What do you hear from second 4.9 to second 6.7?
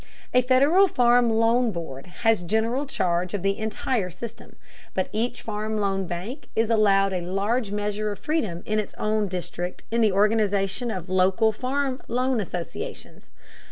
but each Farm Loan Bank